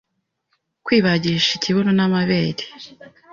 [0.85, 2.63] Kwibagisha ikibuno n’amabere